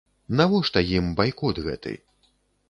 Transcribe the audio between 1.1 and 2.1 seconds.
байкот гэты?